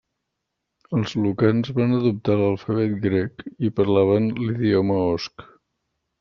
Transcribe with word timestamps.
Els 0.99 1.11
lucans 1.25 1.69
van 1.79 1.93
adoptar 1.97 2.39
l'alfabet 2.39 2.97
grec 3.05 3.47
i 3.69 3.73
parlaven 3.83 4.27
l'idioma 4.47 4.99
osc. 5.05 5.47